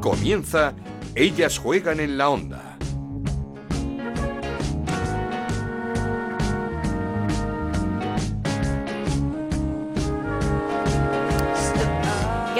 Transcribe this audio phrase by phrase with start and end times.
[0.00, 0.74] Comienza
[1.14, 2.70] Ellas juegan en la onda.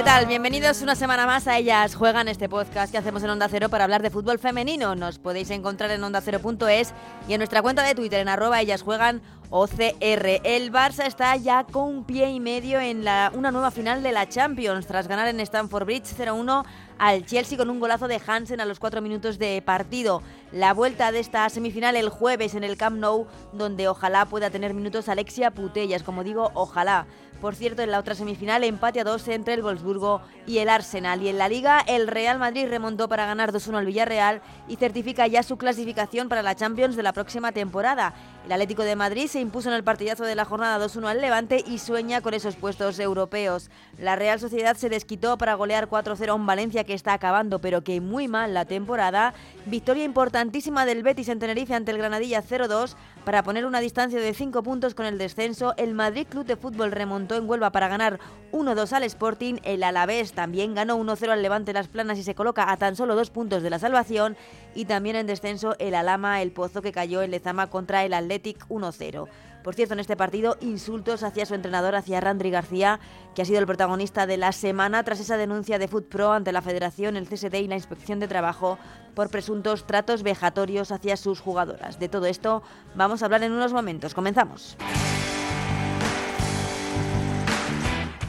[0.01, 0.25] ¿Qué tal?
[0.25, 3.85] Bienvenidos una semana más a Ellas Juegan, este podcast que hacemos en Onda Cero para
[3.85, 4.97] hablar de fútbol femenino.
[4.97, 6.95] Nos podéis encontrar en ondacero.es
[7.29, 9.21] y en nuestra cuenta de Twitter en arroba Ellas Juegan
[9.51, 10.41] OCR.
[10.45, 14.13] El Barça está ya con un pie y medio en la, una nueva final de
[14.13, 16.65] la Champions tras ganar en Stamford Bridge 0-1
[16.99, 20.23] al Chelsea con un golazo de Hansen a los cuatro minutos de partido.
[20.53, 24.75] La vuelta de esta semifinal el jueves en el Camp Nou, donde ojalá pueda tener
[24.75, 27.07] minutos Alexia Putellas, como digo, ojalá.
[27.41, 31.23] Por cierto, en la otra semifinal, empate a dos entre el Wolfsburgo y el Arsenal.
[31.23, 35.27] Y en la Liga, el Real Madrid remontó para ganar 2-1 al Villarreal y certifica
[35.27, 38.13] ya su clasificación para la Champions de la próxima temporada.
[38.45, 41.65] El Atlético de Madrid se impuso en el partidazo de la jornada 2-1 al Levante
[41.67, 43.71] y sueña con esos puestos europeos.
[43.99, 47.83] La Real Sociedad se desquitó para golear 4-0 a un Valencia que está acabando, pero
[47.83, 49.35] que muy mal la temporada.
[49.67, 54.35] Victoria importantísima del Betis en Tenerife ante el Granadilla 0-2 para poner una distancia de
[54.35, 55.75] 5 puntos con el descenso.
[55.77, 58.19] El Madrid Club de Fútbol remontó en Huelva para ganar
[58.53, 59.57] 1-2 al Sporting.
[59.63, 63.15] El Alavés también ganó 1-0 al Levante Las Planas y se coloca a tan solo
[63.15, 64.37] dos puntos de la salvación.
[64.75, 68.67] Y también en descenso el Alama, el Pozo que cayó en Lezama contra el Athletic
[68.69, 69.29] 1-0.
[69.63, 72.99] Por cierto, en este partido, insultos hacia su entrenador, hacia Randri García,
[73.35, 76.63] que ha sido el protagonista de la semana tras esa denuncia de FootPro ante la
[76.63, 78.79] Federación, el CSD y la Inspección de Trabajo
[79.15, 81.99] por presuntos tratos vejatorios hacia sus jugadoras.
[81.99, 82.63] De todo esto
[82.95, 84.15] vamos a hablar en unos momentos.
[84.15, 84.77] Comenzamos.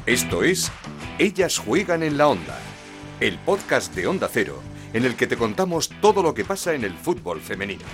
[0.05, 0.71] Esto es
[1.19, 2.57] Ellas juegan en la onda,
[3.19, 4.59] el podcast de Onda Cero,
[4.93, 7.85] en el que te contamos todo lo que pasa en el fútbol femenino.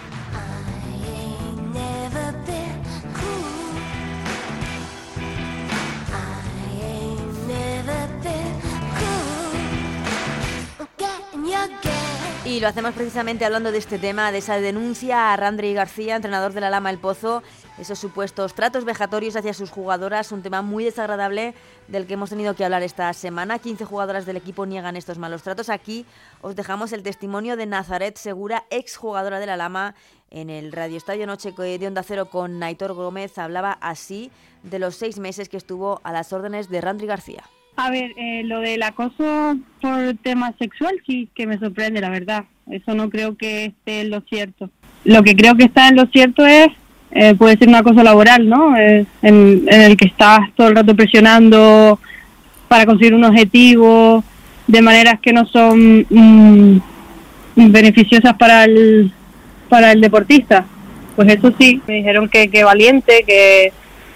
[12.47, 16.53] Y lo hacemos precisamente hablando de este tema, de esa denuncia a Randri García, entrenador
[16.53, 17.43] de la Lama El Pozo,
[17.77, 21.53] esos supuestos tratos vejatorios hacia sus jugadoras, un tema muy desagradable
[21.89, 23.59] del que hemos tenido que hablar esta semana.
[23.59, 25.67] 15 jugadoras del equipo niegan estos malos tratos.
[25.67, 26.05] Aquí
[26.41, 29.93] os dejamos el testimonio de Nazaret Segura, exjugadora de la Lama,
[30.31, 33.37] en el Radio Estadio Noche de Onda Cero con Naitor Gómez.
[33.37, 34.31] Hablaba así
[34.63, 37.43] de los seis meses que estuvo a las órdenes de Randri García.
[37.79, 42.45] A ver, eh, lo del acoso por tema sexual sí que me sorprende, la verdad.
[42.71, 44.71] Eso no creo que esté en lo cierto.
[45.03, 46.69] Lo que creo que está en lo cierto es,
[47.11, 48.75] eh, puede ser un acoso laboral, ¿no?
[48.75, 51.99] Eh, en, el que estás todo el rato presionando
[52.67, 54.23] para conseguir un objetivo
[54.65, 56.81] de maneras que no son mm,
[57.55, 59.11] beneficiosas para el,
[59.69, 60.65] para el deportista.
[61.15, 63.71] Pues eso sí, me dijeron que, que valiente, que,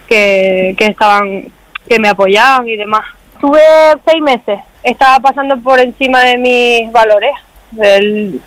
[0.09, 1.43] que estaban,
[1.87, 3.03] que me apoyaban y demás
[3.41, 3.59] Estuve
[4.05, 7.31] seis meses, estaba pasando por encima de mis valores.
[7.75, 8.39] Él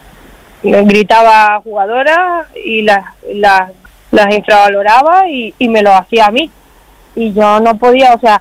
[0.63, 3.73] gritaba jugadora y las, las,
[4.13, 6.49] las infravaloraba y, y me lo hacía a mí.
[7.17, 8.41] Y yo no podía, o sea,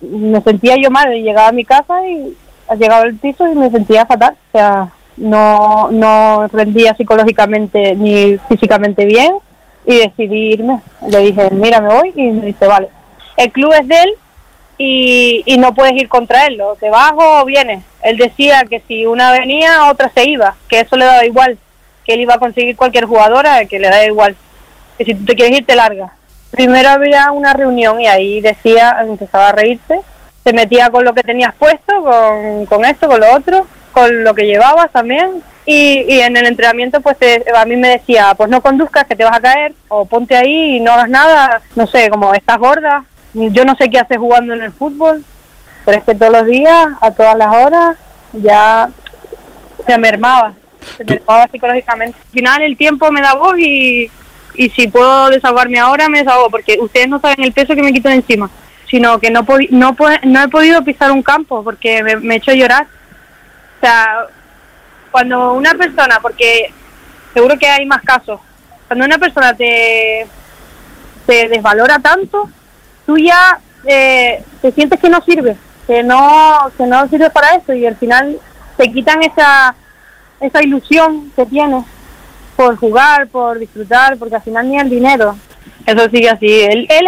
[0.00, 1.12] me sentía yo mal.
[1.12, 2.34] Llegaba a mi casa y
[2.78, 4.34] llegaba al piso y me sentía fatal.
[4.48, 4.88] O sea,
[5.18, 9.34] no, no rendía psicológicamente ni físicamente bien
[9.84, 10.80] y decidí irme.
[11.06, 12.88] Le dije, mira, me voy y me dice, vale.
[13.36, 14.14] El club es de él
[14.78, 17.84] y, no puedes ir contra él, o te vas o vienes.
[18.02, 21.58] Él decía que si una venía, otra se iba, que eso le daba igual,
[22.04, 24.36] que él iba a conseguir cualquier jugadora, que le da igual,
[24.98, 26.10] que si tú te quieres ir, te largas.
[26.50, 30.00] Primero había una reunión y ahí decía, empezaba a reírse,
[30.44, 34.34] se metía con lo que tenías puesto, con, con esto, con lo otro, con lo
[34.34, 35.42] que llevabas también.
[35.64, 37.16] Y, y en el entrenamiento, pues
[37.54, 40.76] a mí me decía, pues no conduzcas, que te vas a caer, o ponte ahí
[40.76, 43.04] y no hagas nada, no sé, como estás gorda,
[43.34, 45.24] yo no sé qué hace jugando en el fútbol,
[45.84, 47.96] pero es que todos los días, a todas las horas,
[48.32, 48.88] ya
[49.86, 50.54] se mermaba,
[50.96, 52.18] se mermaba psicológicamente.
[52.18, 54.10] Al final el tiempo me da voz y,
[54.54, 57.92] y si puedo desahogarme ahora, me desahogo, porque ustedes no saben el peso que me
[57.92, 58.50] quito de encima,
[58.88, 62.52] sino que no, no, no he podido pisar un campo porque me, me he hecho
[62.52, 62.86] llorar.
[63.78, 64.26] O sea,
[65.10, 66.72] cuando una persona, porque
[67.34, 68.40] seguro que hay más casos,
[68.86, 70.26] cuando una persona te,
[71.26, 72.50] te desvalora tanto,
[73.06, 75.56] tú ya eh, te sientes que no sirve,
[75.86, 78.38] que no, que no sirve para eso y al final
[78.76, 79.74] te quitan esa,
[80.40, 81.84] esa ilusión que tienes
[82.56, 85.36] por jugar, por disfrutar, porque al final ni el dinero.
[85.86, 86.46] Eso sigue así.
[86.46, 87.06] Él, él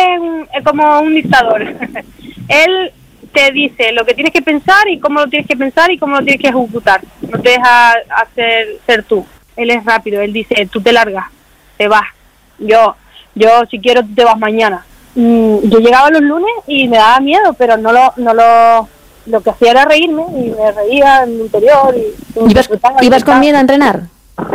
[0.53, 1.63] es, como un dictador.
[2.49, 2.93] él
[3.33, 6.17] te dice lo que tienes que pensar y cómo lo tienes que pensar y cómo
[6.17, 7.01] lo tienes que ejecutar.
[7.23, 9.27] No te deja hacer ser tú.
[9.57, 10.21] Él es rápido.
[10.21, 11.27] Él dice, tú te largas,
[11.77, 12.09] te vas.
[12.59, 12.97] Yo,
[13.35, 14.85] yo si quiero te vas mañana.
[15.15, 18.89] Mm, yo llegaba los lunes y me daba miedo, pero no lo, no lo,
[19.27, 21.95] lo que hacía era reírme y me reía en mi interior.
[21.97, 22.69] Y, ¿Ibas,
[23.01, 24.03] ¿Ibas con miedo a entrenar?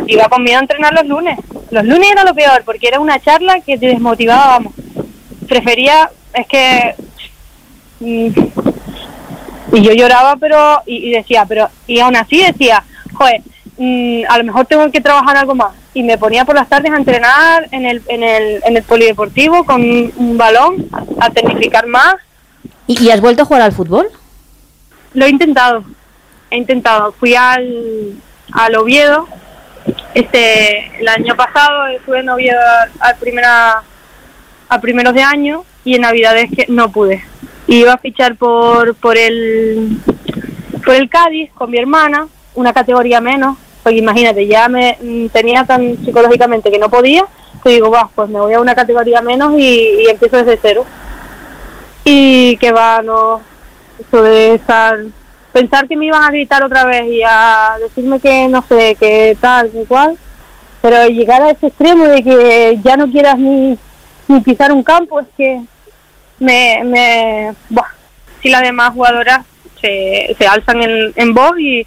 [0.08, 1.40] Iba con miedo a entrenar los lunes.
[1.72, 4.74] Los lunes era lo peor, porque era una charla que te desmotivaba, vamos.
[5.48, 6.96] Prefería, es que...
[8.00, 8.28] mm,
[9.72, 10.82] y yo lloraba, pero...
[10.86, 11.70] Y, y decía, pero...
[11.88, 12.84] Y aún así decía,
[13.14, 13.42] joder,
[13.78, 15.72] mm, a lo mejor tengo que trabajar algo más.
[15.94, 19.66] Y me ponía por las tardes a entrenar en el, en el, en el polideportivo
[19.66, 22.16] con un, un balón, a, a tecnificar más.
[22.86, 24.08] ¿Y, y has vuelto a jugar al fútbol?
[25.14, 25.84] Lo he intentado,
[26.52, 27.12] he intentado.
[27.14, 28.14] Fui al,
[28.52, 29.28] al Oviedo,
[30.14, 32.60] este, el año pasado estuve en Oviedo
[33.00, 33.82] a, primera,
[34.70, 37.24] a primeros de año y en Navidades que no pude.
[37.66, 39.98] Iba a fichar por, por el,
[40.86, 45.64] por el Cádiz con mi hermana, una categoría menos, porque imagínate, ya me mm, tenía
[45.64, 47.26] tan psicológicamente que no podía,
[47.64, 50.86] que digo, va, pues me voy a una categoría menos y, y empiezo desde cero.
[52.04, 53.42] Y que va, no,
[54.00, 54.98] eso de estar,
[55.52, 59.38] pensar que me iban a gritar otra vez y a decirme que no sé, que
[59.40, 60.18] tal, que cual,
[60.81, 63.78] pero llegar a ese extremo de que ya no quieras ni,
[64.28, 65.62] ni pisar un campo, es que
[66.40, 67.90] me, me, buah,
[68.42, 69.46] si las demás jugadoras
[69.81, 71.86] se, se alzan en, en voz y,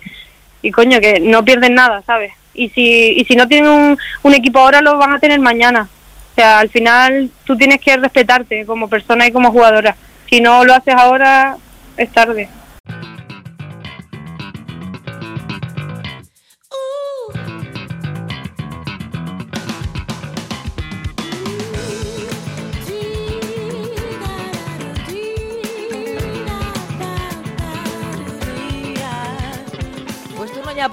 [0.62, 2.32] y coño, que no pierden nada, ¿sabes?
[2.55, 5.88] Y si, y si no tienen un, un equipo ahora, lo van a tener mañana.
[6.32, 9.97] O sea, al final tú tienes que respetarte como persona y como jugadora.
[10.31, 11.56] Si no lo haces ahora,
[11.97, 12.49] es tarde.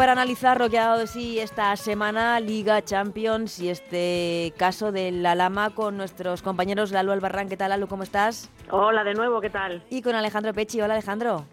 [0.10, 4.92] Para analizar lo que ha dado de sí esta semana, Liga, Champions y este caso
[4.92, 7.48] de la Lama con nuestros compañeros Lalo Albarrán.
[7.48, 7.88] ¿Qué tal, Lalo?
[7.88, 8.50] ¿Cómo estás?
[8.72, 9.84] Hola de nuevo, ¿qué tal?
[9.92, 10.82] Y con Alejandro Pechi.
[10.82, 11.46] Hola, Alejandro.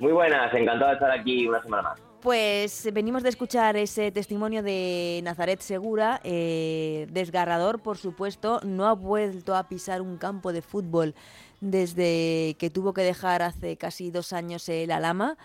[0.00, 2.00] Muy buenas, encantado de estar aquí una semana más.
[2.20, 8.60] Pues venimos de escuchar ese testimonio de Nazaret Segura, eh, desgarrador, por supuesto.
[8.64, 11.14] No ha vuelto a pisar un campo de fútbol
[11.62, 15.38] desde que tuvo que dejar hace casi dos años el Alama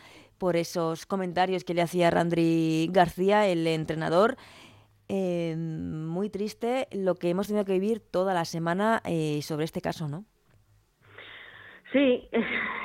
[0.44, 4.36] por esos comentarios que le hacía Randri García, el entrenador.
[5.07, 9.80] Eh, muy triste lo que hemos tenido que vivir toda la semana eh, sobre este
[9.80, 10.25] caso, ¿no?
[11.94, 12.28] Sí,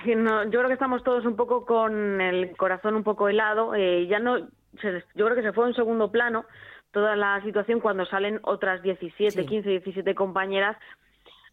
[0.07, 3.75] no, yo creo que estamos todos un poco con el corazón un poco helado.
[3.75, 4.39] Eh, ya no,
[4.81, 6.45] se, yo creo que se fue en segundo plano
[6.93, 9.45] toda la situación cuando salen otras 17, Sí.
[9.45, 10.77] 15, 17 compañeras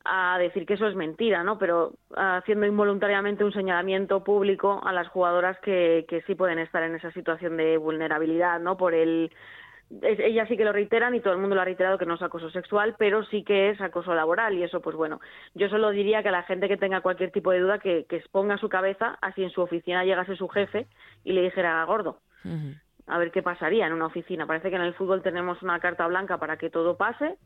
[0.06, 1.57] a decir que eso es mentira, ¿no?
[1.57, 6.96] Pero haciendo involuntariamente un señalamiento público a las jugadoras que, que sí pueden estar en
[6.96, 8.78] esa situación de vulnerabilidad, ¿no?
[8.78, 9.31] Por el
[10.02, 12.22] ellas sí que lo reiteran y todo el mundo lo ha reiterado que no es
[12.22, 15.22] acoso sexual, pero sí que es acoso laboral y eso, pues bueno,
[15.54, 18.18] yo solo diría que a la gente que tenga cualquier tipo de duda que, que
[18.18, 20.88] exponga su cabeza así en su oficina llegase su jefe
[21.24, 22.19] y le dijera gordo.
[23.07, 24.48] A ver qué pasaría en una oficina.
[24.48, 27.38] Parece que en el fútbol tenemos una carta blanca para que todo pase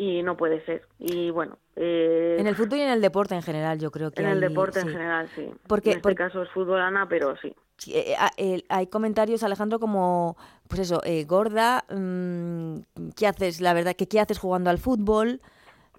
[0.00, 0.86] y no puede ser.
[1.00, 4.22] Y bueno, eh, En el fútbol y en el deporte en general, yo creo que
[4.22, 5.50] en el hay- deporte en general, sí.
[5.66, 7.52] Porque- en este porque- caso es fútbol, Ana, pero sí.
[7.78, 10.36] Sí, eh, el- hay comentarios, Alejandro, como,
[10.68, 13.60] pues eso, eh, gorda, mm, ¿qué haces?
[13.60, 15.40] La verdad, que ¿qué haces jugando al fútbol?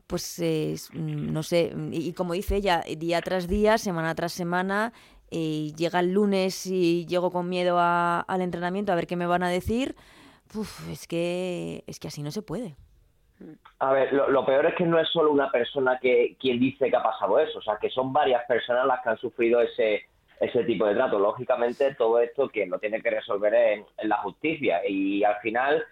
[0.07, 4.15] Pues, eh, mm, no sé, mm, y, y como dice ella, día tras día, semana
[4.15, 4.93] tras semana,
[5.29, 9.43] llega el lunes y llego con miedo a- al entrenamiento a ver qué me van
[9.43, 9.95] a decir.
[10.55, 12.75] Uf, es que, es que así no se puede.
[13.79, 16.95] A ver, lo, peor es que no es solo una persona que quien dice que
[16.95, 20.03] ha pasado eso, o sea, que son varias personas las que han sufrido ese
[20.39, 21.19] ese tipo de trato.
[21.19, 24.81] Lógicamente, todo esto quien lo tiene que resolver es en, la justicia.
[24.87, 25.83] Y al final,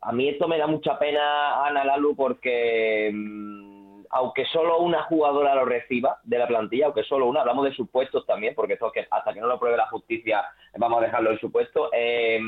[0.00, 3.75] a mí esto me da mucha pena, Ana Lalu, porque mmm,
[4.10, 8.24] aunque solo una jugadora lo reciba de la plantilla, aunque solo una, hablamos de supuestos
[8.26, 10.44] también, porque esto que hasta que no lo pruebe la justicia
[10.76, 12.40] vamos a dejarlo en supuesto, eh,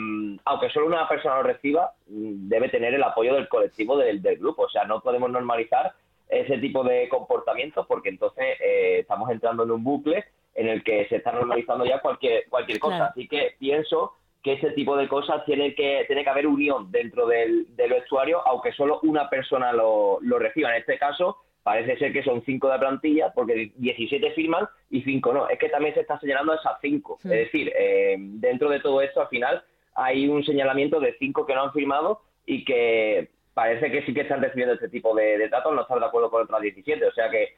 [0.45, 4.62] aunque solo una persona lo reciba, debe tener el apoyo del colectivo del, del grupo.
[4.62, 5.93] O sea, no podemos normalizar
[6.29, 10.25] ese tipo de comportamientos porque entonces eh, estamos entrando en un bucle
[10.55, 12.97] en el que se está normalizando ya cualquier cualquier cosa.
[12.97, 13.11] Claro.
[13.12, 17.27] Así que pienso que ese tipo de cosas tiene que tiene que haber unión dentro
[17.27, 20.71] del, del vestuario, aunque solo una persona lo, lo reciba.
[20.71, 25.02] En este caso, parece ser que son cinco de la plantilla, porque 17 firman y
[25.02, 25.50] cinco no.
[25.50, 27.18] Es que también se está señalando a esas cinco.
[27.20, 27.28] Sí.
[27.28, 29.62] Es decir, eh, dentro de todo esto, al final,
[29.94, 34.22] hay un señalamiento de cinco que no han firmado y que parece que sí que
[34.22, 37.04] están recibiendo este tipo de, de tratos, no están de acuerdo con otras 17.
[37.06, 37.48] O sea que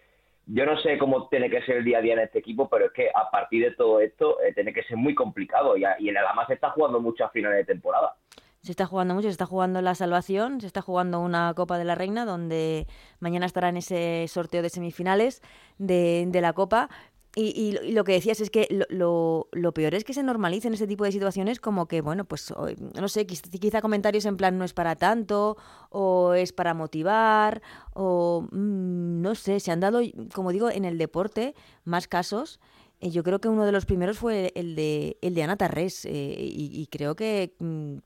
[0.46, 2.86] yo no sé cómo tiene que ser el día a día en este equipo, pero
[2.86, 5.94] es que a partir de todo esto eh, tiene que ser muy complicado y, a-
[6.00, 6.16] y el
[6.48, 8.16] se está jugando muchas finales de temporada.
[8.62, 11.84] Se está jugando mucho, se está jugando la salvación, se está jugando una Copa de
[11.84, 12.86] la Reina, donde
[13.18, 15.40] mañana estará en ese sorteo de semifinales
[15.78, 16.90] de, de la Copa.
[17.34, 21.04] y, lo que decías es que lo, lo, peor es que se normalicen ese tipo
[21.04, 22.52] de situaciones como que, bueno, pues,
[23.00, 25.56] no sé, quizá, comentarios en plan no es para tanto,
[25.88, 27.62] o es para motivar,
[27.94, 30.00] o mm, no sé, se han dado,
[30.34, 32.60] como digo, en el deporte más casos.
[33.00, 36.04] Eh, yo creo que uno de los primeros fue el de, el de Ana Tarrés,
[36.04, 37.14] eh, y, creo
[37.58, 37.98] mm,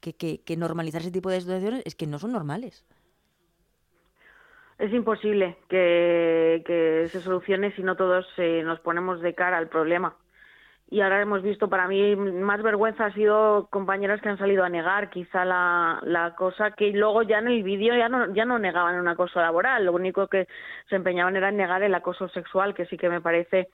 [0.00, 2.84] que, que, que normalizar ese tipo de situaciones es que no son normales
[4.78, 10.16] es imposible que, se solucione si no todos eh, nos ponemos de cara al problema.
[10.90, 14.70] Y ahora hemos visto, para mí, más vergüenza ha sido compañeras que han salido a
[14.70, 18.58] negar quizá la, la cosa que luego ya en el vídeo ya no, ya no
[18.58, 20.48] negaban un acoso laboral, lo único que
[20.88, 23.68] se empeñaban era en negar el acoso sexual, que sí que me parece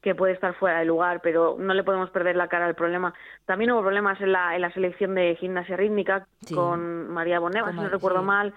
[0.00, 3.12] que puede estar fuera de lugar, pero no le podemos perder la cara al problema.
[3.44, 7.76] También hubo problemas en la, en la selección de gimnasia rítmica con María Boneva, si
[7.76, 8.54] no recuerdo mal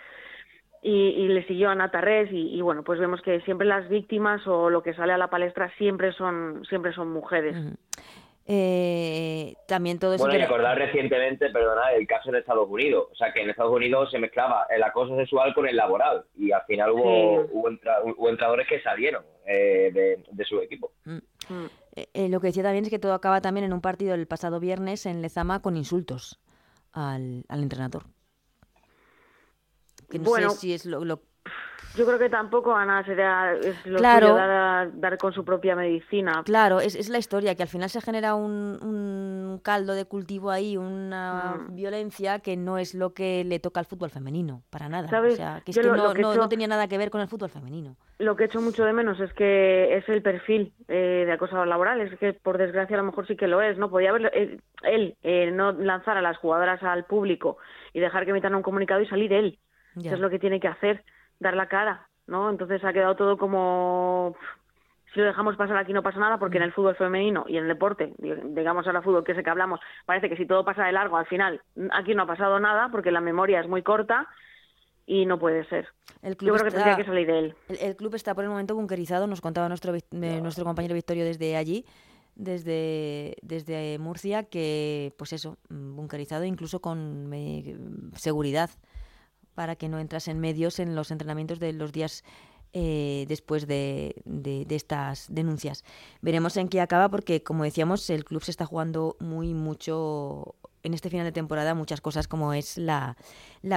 [0.87, 4.69] y, le siguió a Natarres y, y, bueno pues vemos que siempre las víctimas o
[4.69, 7.55] lo que sale a la palestra siempre son siempre son mujeres.
[8.49, 13.07] Eh, también todo eso bueno y acordar recientemente perdona el caso en Estados Unidos.
[13.11, 16.53] O sea que en Estados Unidos se mezclaba el acoso sexual con el laboral y
[16.53, 20.93] al final hubo hubo, entradores que salieron eh, de, su equipo.
[21.03, 21.17] Mm.
[21.49, 21.69] Mm.
[22.13, 24.61] Eh, lo que decía también es que todo acaba también en un partido el pasado
[24.61, 26.39] viernes en Lezama con insultos
[26.93, 28.03] al, al entrenador
[30.09, 31.03] que no sé si es lo,
[31.97, 36.43] yo creo que tampoco Ana sería es lo claro, dar, con su propia medicina.
[36.45, 40.51] Claro, es, es, la historia, que al final se genera un, un caldo de cultivo
[40.51, 41.75] ahí, una mm.
[41.75, 45.07] violencia que no es lo que le toca al fútbol femenino, para nada.
[45.07, 47.95] O sea, que es que, no, no, tenía nada que ver con el fútbol femenino.
[48.19, 51.67] Lo que he hecho mucho de menos es que es el perfil eh, de acosador
[51.67, 53.89] laboral, es que por desgracia a lo mejor sí que lo es, ¿no?
[53.89, 57.57] Podía haber eh, él eh, no lanzar a las jugadoras al público
[57.93, 59.57] y dejar que emitan un comunicado y salir él
[60.03, 61.03] es lo que tiene que hacer,
[61.39, 62.49] dar la cara, ¿no?
[62.49, 64.35] Entonces ha quedado todo como
[65.13, 67.63] si lo dejamos pasar aquí no pasa nada porque en el fútbol femenino y en
[67.63, 70.85] el deporte, digamos ahora fútbol que es el que hablamos, parece que si todo pasa
[70.85, 71.61] de largo al final
[71.91, 74.27] aquí no ha pasado nada porque la memoria es muy corta
[75.05, 75.87] y no puede ser.
[76.21, 77.55] El club Yo creo que tendría que salir de él.
[77.79, 81.85] El, club está por el momento bunkerizado, nos contaba nuestro, nuestro compañero Victorio desde allí,
[82.35, 87.77] desde, desde Murcia, que pues eso, bunkerizado incluso con eh,
[88.15, 88.69] seguridad
[89.57, 92.23] para que no entras en medios en los entrenamientos de los días
[92.73, 94.13] eh, después de,
[94.69, 95.83] estas denuncias.
[96.21, 100.93] Veremos en qué acaba porque, como decíamos, el club se está jugando muy mucho en
[100.93, 103.17] este final de temporada muchas cosas como es la,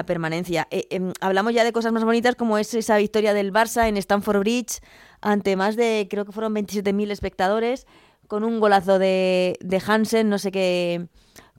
[0.07, 0.69] permanencia.
[0.71, 3.97] Eh, em, hablamos ya de cosas más bonitas como es esa victoria del Barça en
[3.97, 4.81] Stamford Bridge
[5.23, 7.87] ante más de, creo que fueron 27.000 espectadores,
[8.29, 11.09] con un golazo de, de Hansen, no sé qué,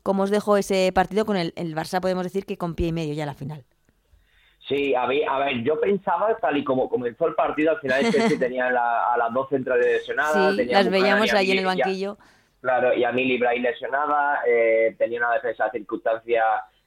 [0.03, 2.91] cómo os dejo ese partido con el, el Barça, podemos decir que con pie y
[2.91, 3.65] medio ya la final.
[4.71, 8.37] Sí, a, ver, yo pensaba, tal y como comenzó el partido, al final es que
[8.39, 10.55] tenía a las dos centrales lesionadas.
[10.55, 12.17] Sí, las veíamos ahí en el banquillo.
[12.61, 16.43] claro, y a Mili Bray lesionada, eh, tenía una defensa de circunstancia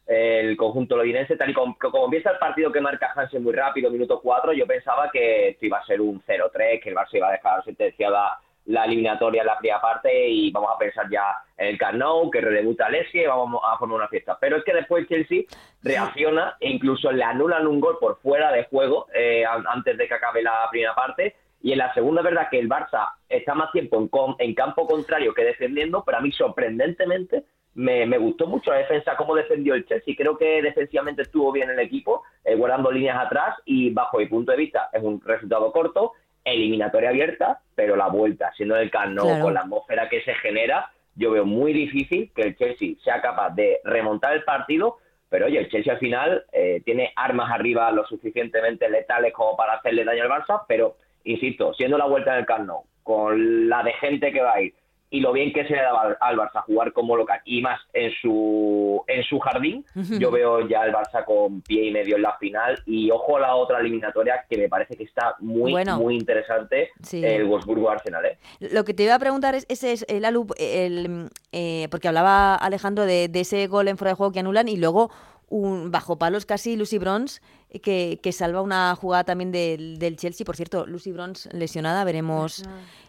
[0.06, 3.90] el conjunto londinense, tal y como, como empieza el partido que marca Hansen muy rápido,
[3.90, 7.28] minuto 4, yo pensaba que esto iba a ser un 0-3, que el Barça iba
[7.28, 11.68] a dejar sentenciada la eliminatoria en la primera parte y vamos a pensar ya en
[11.68, 12.02] el Camp
[12.32, 14.38] que redebuta a Leslie y vamos a formar una fiesta.
[14.40, 15.42] Pero es que después Chelsea
[15.82, 20.14] reacciona e incluso le anulan un gol por fuera de juego eh, antes de que
[20.14, 21.36] acabe la primera parte.
[21.62, 25.32] Y en la segunda verdad que el Barça está más tiempo en, en campo contrario
[25.32, 27.44] que defendiendo, pero a mí sorprendentemente
[27.74, 30.14] me, gustó mucho la defensa, cómo defendió el Chelsea.
[30.16, 34.52] Creo que defensivamente estuvo bien el equipo, eh, guardando líneas atrás y bajo mi punto
[34.52, 36.12] de vista es un resultado corto
[36.44, 41.30] eliminatoria abierta, pero la vuelta, siendo el Camp con la atmósfera que se genera, yo
[41.30, 44.98] veo muy difícil que el Chelsea sea capaz de remontar el partido,
[45.28, 49.74] pero oye, el Chelsea al final eh, tiene armas arriba lo suficientemente letales como para
[49.74, 52.70] hacerle daño al Barça, pero insisto, siendo la vuelta del Camp
[53.02, 54.74] con la de gente que va a ir,
[55.14, 58.10] y lo bien que se le daba al Barça jugar como local y más en
[58.20, 59.84] su en su jardín,
[60.18, 63.40] yo veo ya el Barça con pie y medio en la final y ojo a
[63.40, 68.26] la otra eliminatoria que me parece que está muy muy interesante el Wolfsburgo Arsenal.
[68.26, 68.38] ¿eh?
[68.58, 70.24] Lo que te iba a preguntar es ese es el,
[70.58, 74.66] el eh, porque hablaba Alejandro de, de ese gol en fuera de juego que anulan
[74.66, 75.12] y luego
[75.48, 77.40] un bajo palos casi Lucy Bronze
[77.80, 80.44] que, que salva una jugada también del, del, Chelsea.
[80.44, 82.64] Por cierto, Lucy Bronze lesionada, veremos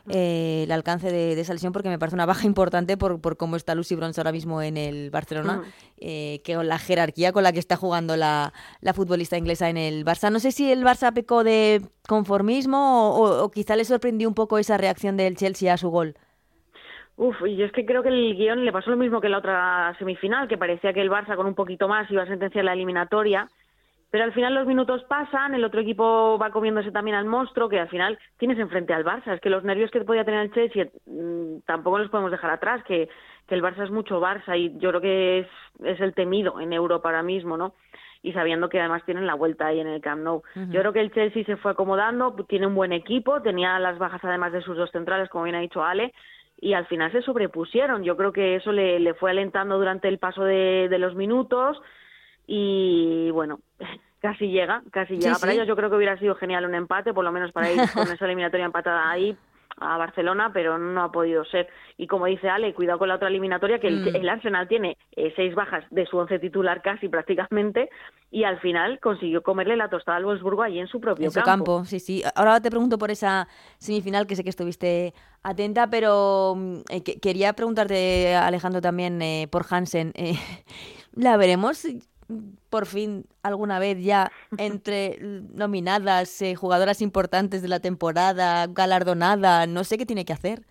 [0.10, 3.56] eh, el alcance de, esa lesión porque me parece una baja importante por, por cómo
[3.56, 5.64] está Lucy Bronze ahora mismo en el Barcelona,
[5.98, 9.78] eh, que con la jerarquía con la que está jugando la, la, futbolista inglesa en
[9.78, 10.32] el Barça.
[10.32, 14.58] No sé si el Barça pecó de conformismo o, o quizá le sorprendió un poco
[14.58, 16.16] esa reacción del Chelsea a su gol.
[17.18, 19.32] Uf, y yo es que creo que el guion le pasó lo mismo que en
[19.32, 22.66] la otra semifinal, que parecía que el Barça con un poquito más iba a sentenciar
[22.66, 23.48] la eliminatoria
[24.12, 27.80] Pero al final los minutos pasan, el otro equipo va comiéndose también al monstruo, que
[27.80, 29.34] al final tienes enfrente al Barça.
[29.34, 32.84] Es que los nervios que podía tener el Chelsea mm, tampoco los podemos dejar atrás,
[32.86, 33.10] que,
[33.48, 35.48] que el Barça es mucho Barça y yo creo que es,
[35.84, 37.74] es el temido en Europa ahora mismo, ¿no?
[38.26, 40.42] y sabiendo que además tienen la vuelta ahí en el Camp Nou.
[40.56, 44.24] Yo creo que el Chelsea se fue acomodando, tiene un buen equipo, tenía las bajas
[44.24, 46.12] además de sus dos centrales, como bien ha dicho Ale,
[46.60, 48.04] y al final se sobrepusieron.
[48.04, 51.80] Yo creo que eso le, le fue alentando durante el paso de, de los minutos
[52.48, 53.60] y bueno,
[54.22, 55.38] casi llega, casi llega.
[55.40, 57.80] para ellos yo creo que hubiera sido genial un empate, por lo menos para ir
[57.94, 59.38] con esa eliminatoria empatada ahí
[59.78, 61.68] a Barcelona, pero no ha podido ser.
[61.98, 64.30] Y como dice Ale, cuidado con la otra eliminatoria, que el, mm.
[64.30, 67.90] Arsenal tiene eh, seis bajas de su once titular casi prácticamente,
[68.32, 71.42] y al final consiguió comerle la tostada al Wolfsburgo allí en su propio en su
[71.42, 71.84] campo.
[71.86, 72.24] Sí, sí.
[72.36, 73.48] Ahora te pregunto por esa
[73.78, 79.66] semifinal, que sé que estuviste atenta, pero mm, eh, quería preguntarte, Alejandro, también eh, por
[79.70, 80.14] Hansen.
[81.16, 81.86] ¿La veremos
[82.70, 89.84] por fin alguna vez ya entre nominadas, eh, jugadoras importantes de la temporada, galardonada, no
[89.84, 90.62] sé qué tiene que hacer.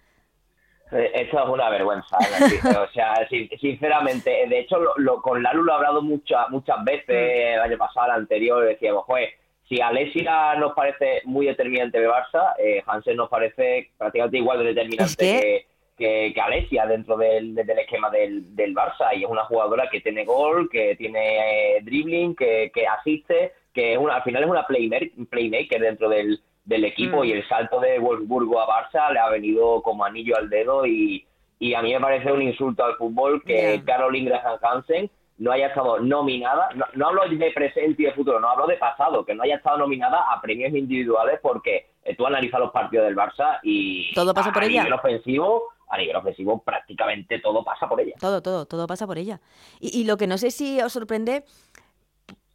[0.93, 3.15] Eh, esto es una vergüenza, o sea,
[3.61, 7.55] sinceramente, de hecho lo, con Lalu lo he hablado muchas muchas veces, mm.
[7.55, 9.31] el año pasado, el anterior, decíamos, joder,
[9.69, 14.65] si Alessia nos parece muy determinante de Barça, eh, Hansen nos parece prácticamente igual de
[14.67, 19.45] determinante que que, que Alesia dentro del, del esquema del, del, Barça y es una
[19.45, 24.23] jugadora que tiene gol, que tiene eh, dribbling, que, que asiste, que es una, al
[24.23, 27.25] final es una playmaker, playmaker dentro del, del equipo mm.
[27.25, 31.25] y el salto de Wolfsburgo a Barça le ha venido como anillo al dedo y,
[31.59, 35.67] y a mí me parece un insulto al fútbol que Caroline Graham Hansen no haya
[35.67, 39.43] estado nominada, no, hablo de presente y de futuro, no hablo de pasado, que no
[39.43, 44.13] haya estado nominada a premios individuales porque eh, tú analizas los partidos del Barça y
[44.15, 44.87] todo pasa por ella.
[44.95, 48.15] ofensivo a nivel ofensivo prácticamente todo pasa por ella.
[48.21, 49.41] Todo, todo, todo pasa por ella.
[49.81, 51.45] Y, lo que no sé si os sorprende,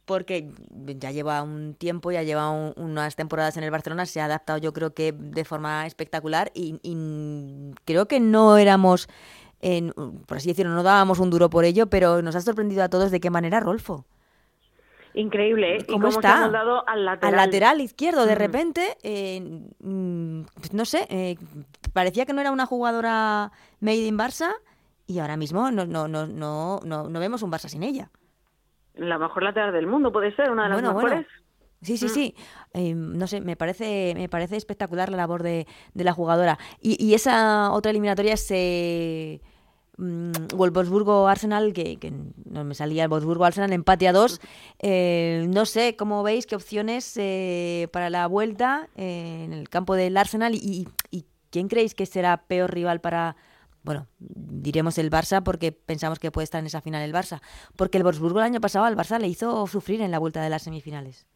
[0.04, 0.48] porque
[0.98, 4.72] ya lleva un tiempo, ya lleva unas temporadas en el Barcelona, se ha adaptado yo
[4.72, 6.78] creo que de forma espectacular y,
[7.84, 9.08] creo que no éramos,
[9.60, 9.92] en,
[10.26, 13.10] por así decirlo, no dábamos un duro por ello, pero nos ha sorprendido a todos
[13.10, 14.04] de qué manera Rolfo.
[15.14, 15.86] Increíble, ¿eh?
[15.88, 16.48] ¿Cómo, está?
[16.48, 17.34] dado al lateral.
[17.34, 18.38] Al lateral izquierdo, de mm.
[18.38, 19.40] repente, eh,
[19.80, 21.36] mm, pues no sé, eh,
[21.92, 24.52] parecía que no era una jugadora made in Barça
[25.06, 28.10] y ahora mismo no, no, no, no, no, vemos un Barça sin ella.
[28.94, 31.26] La mejor lateral del mundo puede ser, una de las mejores.
[31.82, 32.08] Sí, sí, mm.
[32.08, 32.34] sí.
[32.94, 36.58] no sé, me parece, me parece espectacular la labor de, de la jugadora.
[36.80, 39.40] Y, y esa otra eliminatoria se
[40.00, 41.98] Mm, o el Wolfsburgo-Arsenal, que,
[42.46, 44.40] no me salía el Wolfsburgo-Arsenal, empate a dos.
[44.78, 49.94] Eh, no sé, ¿cómo veis qué opciones eh, para la vuelta eh, en el campo
[49.94, 50.54] del Arsenal?
[50.54, 50.88] Y,
[51.50, 53.36] quién creéis que será peor rival para,
[53.82, 57.40] bueno, diremos el Barça porque pensamos que puede estar en esa final el Barça?
[57.76, 60.50] Porque el Wolfsburgo el año pasado al Barça le hizo sufrir en la vuelta de
[60.50, 61.26] las semifinales.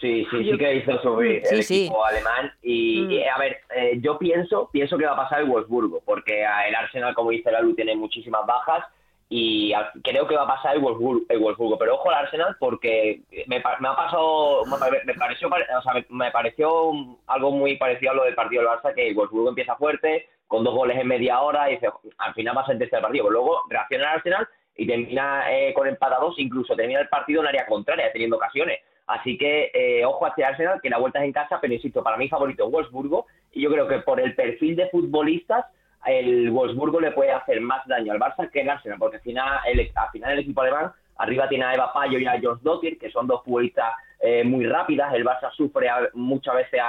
[0.00, 2.52] Sí, sí, sí que hizo subir el equipo alemán.
[2.62, 3.34] Y, mm.
[3.34, 7.14] a ver, eh, yo pienso pienso que va a pasar el Wolfsburgo, porque el Arsenal,
[7.14, 8.84] como dice Lalu, tiene muchísimas bajas
[9.30, 13.96] y creo que va a pasar el Wolfsburgo, Pero ojo al Arsenal porque me, ha
[13.96, 16.92] pasado, me, pareció, o sea, me, pareció
[17.26, 20.64] algo muy parecido a lo del partido del Barça, que el Wolfsburgo empieza fuerte, con
[20.64, 23.24] dos goles en media hora y dice, al final va a sentirse el partido.
[23.24, 27.48] Pero luego reacciona el Arsenal y termina eh, con empatados, incluso termina el partido en
[27.48, 28.80] área contraria, teniendo ocasiones.
[29.08, 32.02] Así que eh, ojo a este Arsenal, que la vuelta es en casa, pero insisto,
[32.02, 33.26] para mí favorito Wolfsburgo.
[33.52, 35.66] Y yo creo que por el perfil de futbolistas,
[36.06, 39.58] el Wolfsburgo le puede hacer más daño al Barça que el Arsenal, porque al final
[39.66, 42.98] el, al final el equipo alemán arriba tiene a Eva Payo y a Josh Dottir,
[42.98, 45.12] que son dos futbolistas eh, muy rápidas.
[45.14, 46.80] El Barça sufre muchas veces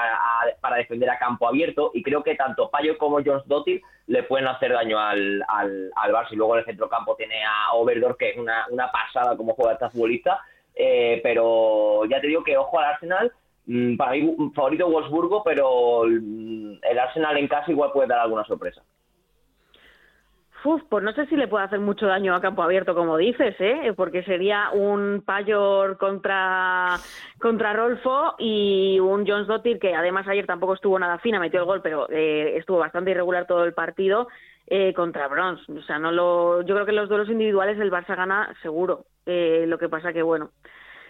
[0.62, 4.48] para defender a campo abierto y creo que tanto Payo como Josh Dottir le pueden
[4.48, 6.32] hacer daño al, al, al Barça.
[6.32, 9.74] Y luego en el centrocampo tiene a Oberdor, que es una, una pasada como juega
[9.74, 10.40] esta futbolista.
[10.76, 13.32] Eh, pero ya te digo que ojo al Arsenal.
[13.66, 18.46] Mm, para mí, favorito Wolfsburgo, pero mm, el Arsenal en casa igual puede dar alguna
[18.46, 18.82] sorpresa.
[20.64, 23.56] Uf, pues no sé si le puede hacer mucho daño a campo abierto, como dices,
[23.60, 23.94] ¿eh?
[23.96, 26.98] porque sería un Payor contra,
[27.40, 31.66] contra Rolfo y un Jones Dottir, que además ayer tampoco estuvo nada fina, metió el
[31.66, 34.28] gol, pero eh, estuvo bastante irregular todo el partido,
[34.72, 35.68] eh, contra Brons.
[35.70, 39.06] O sea, no lo, yo creo que en los duelos individuales el Barça gana seguro.
[39.26, 40.52] Eh, lo que pasa que, bueno,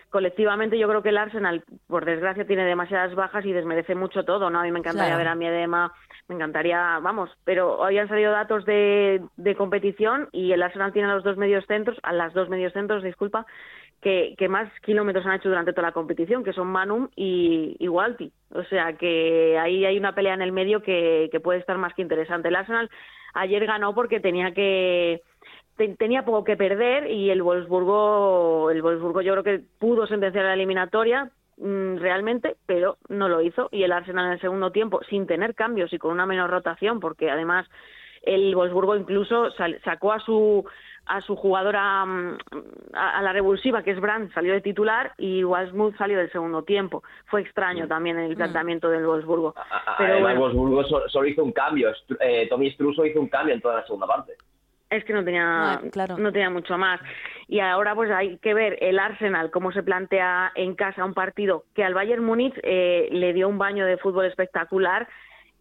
[0.09, 4.49] colectivamente yo creo que el Arsenal, por desgracia, tiene demasiadas bajas y desmerece mucho todo,
[4.49, 4.59] ¿no?
[4.59, 5.93] A mí me encantaría ver a mi edema,
[6.27, 11.09] me encantaría, vamos, pero hoy han salido datos de, de competición y el Arsenal tiene
[11.09, 13.45] a los dos medios centros, a las dos medios centros, disculpa,
[14.01, 17.87] que, que más kilómetros han hecho durante toda la competición, que son Manum y, y
[17.87, 18.31] Walti.
[18.51, 21.93] O sea que ahí hay una pelea en el medio que, que puede estar más
[21.93, 22.47] que interesante.
[22.47, 22.89] El Arsenal
[23.33, 25.21] ayer ganó porque tenía que
[25.87, 30.53] tenía poco que perder y el Wolfsburgo, el Wolfsburgo yo creo que pudo sentenciar la
[30.53, 33.69] eliminatoria mm, realmente, pero no lo hizo.
[33.71, 36.99] Y el Arsenal en el segundo tiempo sin tener cambios y con una menor rotación,
[36.99, 37.67] porque además
[38.23, 39.49] el Wolfsburgo incluso
[39.83, 40.65] sacó a su
[41.05, 42.37] a su jugadora mm,
[42.93, 47.03] a, la revulsiva que es Brandt salió de titular y Walsmuth salió del segundo tiempo.
[47.25, 47.87] Fue extraño mm.
[47.87, 49.55] también el planteamiento del Wolfsburgo.
[49.97, 51.91] Pero el Wolfsburgo solo hizo un cambio.
[52.19, 54.33] Eh, Tommy Struso hizo un cambio en toda la segunda parte
[54.89, 55.81] es que no tenía
[56.17, 56.99] no tenía mucho más.
[57.47, 61.65] Y ahora pues hay que ver el Arsenal cómo se plantea en casa un partido
[61.75, 65.07] que al Bayern Múnich eh, le dio un baño de fútbol espectacular.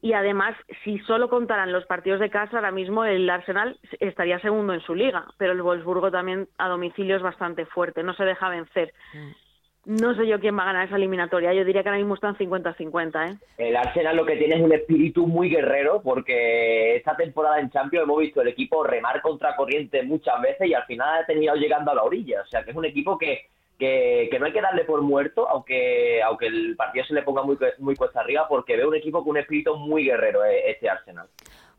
[0.00, 4.72] Y además si solo contaran los partidos de casa ahora mismo el Arsenal estaría segundo
[4.72, 5.26] en su liga.
[5.38, 8.92] Pero el Wolfsburgo también a domicilio es bastante fuerte no se deja vencer.
[9.12, 9.47] Mm.
[9.88, 11.54] No sé yo quién va a ganar esa eliminatoria.
[11.54, 13.30] Yo diría que ahora mismo están 50-50.
[13.32, 13.38] ¿eh?
[13.56, 18.04] El Arsenal lo que tiene es un espíritu muy guerrero porque esta temporada en Champions
[18.04, 21.90] hemos visto el equipo remar contra corriente muchas veces y al final ha terminado llegando
[21.90, 22.42] a la orilla.
[22.42, 23.46] O sea que es un equipo que,
[23.78, 27.56] que, no hay que darle por muerto, aunque, aunque el partido se le ponga muy,
[27.78, 31.28] muy cuesta arriba, porque veo un equipo con un espíritu muy guerrero eh, este Arsenal.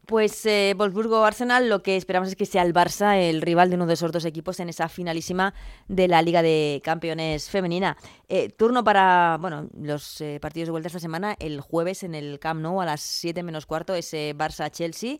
[0.10, 3.86] Pues eh, Wolfsburgo-Arsenal, lo que esperamos es que sea el Barça el rival de uno
[3.86, 5.54] de esos dos equipos en esa finalísima
[5.88, 7.96] de la Liga de Campeones femenina.
[8.28, 12.40] Eh, turno para bueno los eh, partidos de vuelta esta semana, el jueves en el
[12.40, 15.20] Camp Nou a las 7 menos cuarto, ese Barça-Chelsea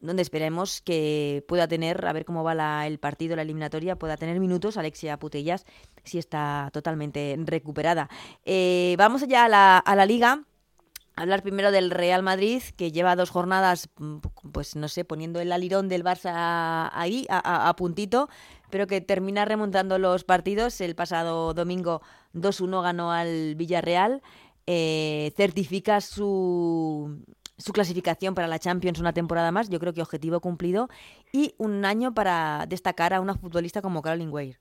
[0.00, 4.40] donde esperemos que pueda tener, a ver cómo va el partido, la eliminatoria, pueda tener
[4.40, 5.66] minutos Alexia Putellas,
[6.04, 8.08] si está totalmente recuperada.
[8.46, 10.46] Eh, vamos ya a la, a la liga
[11.22, 14.18] hablar primero del Real Madrid, que lleva dos jornadas, mm,
[14.52, 18.28] pues no sé, poniendo el alirón del Barça ahí, a, puntito,
[18.70, 20.80] pero que termina remontando los partidos.
[20.80, 22.02] El pasado domingo
[22.34, 24.22] 2-1 ganó al Villarreal,
[24.66, 27.24] eh, certifica su,
[27.56, 30.88] su clasificación para la Champions una temporada más, yo creo que objetivo cumplido,
[31.32, 34.58] y un año para destacar a una futbolista como Caroline Weir.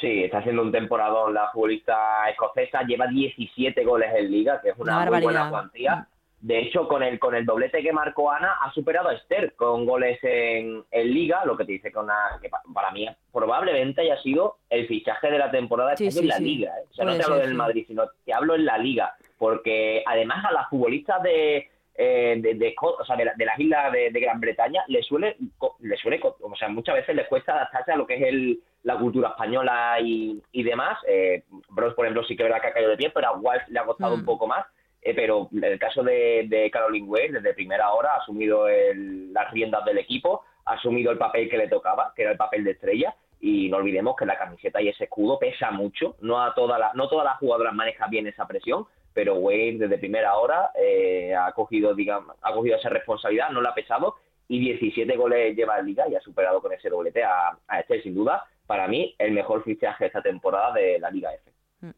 [0.00, 4.78] Sí, está haciendo un temporadón la futbolista escocesa, lleva 17 goles en liga, que es
[4.78, 6.06] una, muy buena cuantía.
[6.40, 9.84] De hecho, con el con el doblete que marcó Ana, ha superado a Esther con
[9.84, 14.22] goles en, en liga, lo que te dice que, una, que para mí probablemente haya
[14.22, 16.70] sido el fichaje de la temporada este en la liga.
[16.78, 16.86] ¿eh?
[16.88, 20.44] O sea, no te hablo del Madrid, sino te hablo en la liga, porque además
[20.44, 21.68] a las futbolistas de,
[22.00, 25.36] eh, de, o sea, de, las islas de, Gran Bretaña le suele,
[25.80, 28.96] le suele, o sea, muchas veces les cuesta adaptarse a lo que es el, la
[28.96, 30.96] cultura española y, y demás.
[31.08, 33.66] Eh, Bros, por ejemplo, sí que verdad que ha caído de pie, pero a Walsh
[33.66, 34.26] le ha costado un mm.
[34.26, 34.64] poco más.
[35.02, 39.50] Eh, pero en el caso de, de Caroline Wade, desde primera hora ha asumido las
[39.50, 42.72] riendas del equipo, ha asumido el papel que le tocaba, que era el papel de
[42.72, 46.78] estrella, y no olvidemos que la camiseta y ese escudo pesa mucho, no a toda
[46.78, 51.34] la, no todas las jugadoras manejan bien esa presión, pero Wade desde primera hora eh,
[51.34, 54.16] ha cogido digamos, ha cogido esa responsabilidad, no la ha pesado
[54.48, 58.02] y 17 goles lleva en liga y ha superado con ese doblete a, a este
[58.02, 61.50] sin duda para mí, el mejor fichaje esta temporada de la Liga F.
[61.80, 61.90] Mm.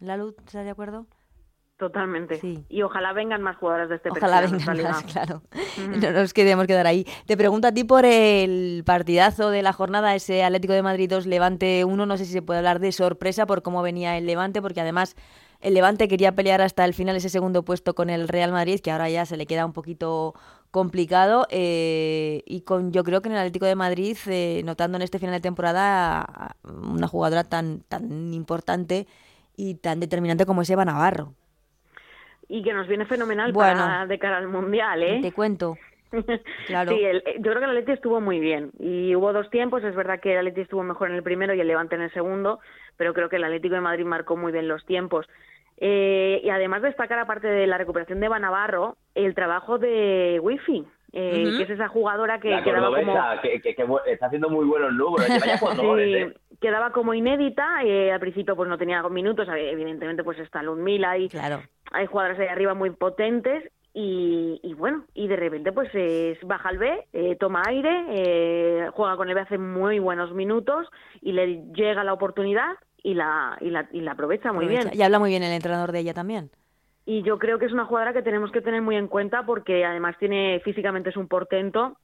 [0.00, 1.06] ¿La luz está de acuerdo?
[1.78, 2.34] Totalmente.
[2.34, 2.64] Sí.
[2.68, 5.40] Y ojalá vengan más jugadoras de este Ojalá vengan más, claro.
[5.78, 7.06] No nos queremos quedar ahí.
[7.26, 11.26] Te pregunto a ti por el partidazo de la jornada, ese Atlético de Madrid 2,
[11.26, 12.06] Levante 1.
[12.06, 15.14] No sé si se puede hablar de sorpresa por cómo venía el Levante, porque además
[15.60, 18.90] el Levante quería pelear hasta el final ese segundo puesto con el Real Madrid, que
[18.90, 20.34] ahora ya se le queda un poquito
[20.70, 21.46] complicado.
[21.50, 25.18] Eh, y con yo creo que en el Atlético de Madrid, eh, notando en este
[25.18, 29.06] final de temporada una jugadora tan, tan importante
[29.56, 31.34] y tan determinante como es Eva Navarro.
[32.48, 35.20] Y que nos viene fenomenal para, de cara al Mundial, ¿eh?
[35.22, 35.76] Te cuento.
[36.66, 36.90] Claro.
[36.90, 37.00] Sí,
[37.38, 39.84] yo creo que el Atleti estuvo muy bien y hubo dos tiempos.
[39.84, 42.12] Es verdad que el Atleti estuvo mejor en el primero y el Levante en el
[42.12, 42.58] segundo,
[42.96, 45.28] pero creo que el Atlético de Madrid marcó muy bien los tiempos.
[45.82, 51.54] Eh, y además destacar, aparte de la recuperación de Banavarro, el trabajo de Wifi, eh,
[51.56, 53.14] que es esa jugadora que quedaba como...
[53.40, 53.62] Que,
[54.06, 56.34] está haciendo muy buenos números, sí, ¿eh?
[56.60, 61.62] quedaba como inédita, al principio pues no tenía minutos, evidentemente pues está Ludmila y claro.
[61.92, 66.68] hay jugadoras ahí arriba muy potentes y, y, bueno, y de repente pues es, baja
[66.68, 70.86] al B, toma aire, juega con el B hace muy buenos minutos
[71.22, 74.90] y le llega la oportunidad y la, y la, y la aprovecha muy bien.
[74.92, 76.50] Y habla muy bien el entrenador de ella también.
[77.06, 79.84] Y yo creo que es una jugadora que tenemos que tener muy en cuenta porque
[79.84, 81.96] además tiene físicamente es un portento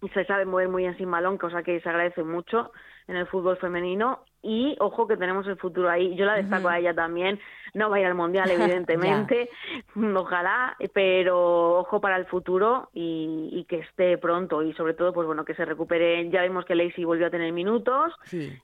[0.00, 2.72] y se sabe mover muy bien sin balón, cosa que se agradece mucho
[3.08, 6.16] en el fútbol femenino y ojo que tenemos el futuro ahí.
[6.16, 7.38] Yo la destaco a ella también.
[7.74, 9.48] No va a ir al mundial, evidentemente.
[9.96, 15.44] Ojalá, pero ojo para el futuro y, que esté pronto y sobre todo, pues bueno,
[15.44, 16.28] que se recupere.
[16.30, 18.12] Ya vemos que Lacey volvió a tener minutos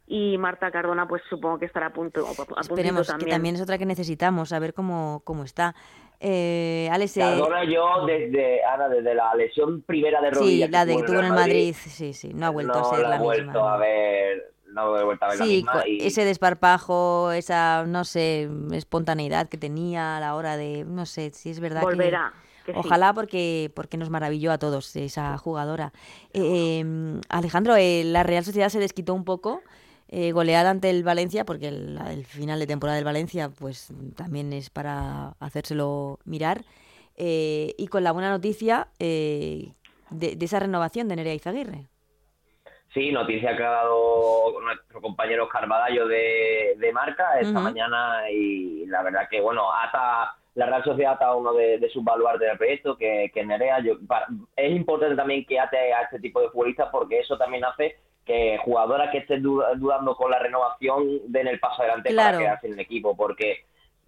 [0.06, 2.26] y Marta Cardona, pues supongo que estará a punto.
[2.56, 5.74] A Esperemos, que también es otra que necesitamos, saber cómo, cómo está.
[6.20, 10.84] Eh, Alex, eh, Cardona yo desde Ana desde la lesión primera de rodilla sí, la
[10.84, 13.18] de que tuvo en el Madrid, sí, sí, no ha vuelto a ser la, la
[13.18, 13.74] vuelto misma.
[13.74, 14.37] a ver,
[14.78, 19.48] no he vuelto a ver la Sí, misma y- ese desparpajo, esa, no sé, espontaneidad
[19.48, 22.32] que tenía a la hora de, no sé, si es verdad que- Volverá.
[22.64, 22.78] que sí.
[22.78, 25.92] Ojalá porque, porque nos maravilló a todos esa jugadora.
[26.32, 26.84] Eh,
[27.28, 29.62] Alejandro, eh, la Real Sociedad se desquitó un poco,
[30.08, 34.52] eh, goleada ante el Valencia, porque el, el final de temporada del Valencia pues también
[34.52, 36.64] es para hacérselo mirar.
[37.16, 39.72] Eh, y con la buena noticia eh,
[40.10, 41.88] de, de esa renovación de Nerea Izaguirre.
[42.94, 49.02] Sí, noticia que ha dado nuestro compañero Carvadallo de, de marca esta mañana y la
[49.02, 52.96] verdad que, bueno, ata la Real Sociedad ata uno de, de sus baluartes del proyecto,
[52.96, 53.80] que, que Nerea.
[53.80, 57.64] Yo, pa- es importante también que ate a este tipo de futbolistas porque eso también
[57.64, 62.38] hace que jugadoras que estén du- dudando con la renovación den el paso adelante Claro.
[62.38, 63.64] para quedarse en el equipo, porque